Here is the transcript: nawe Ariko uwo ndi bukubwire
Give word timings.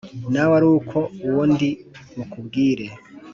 nawe 0.31 0.53
Ariko 0.61 0.97
uwo 1.27 1.43
ndi 1.51 1.69
bukubwire 2.15 2.85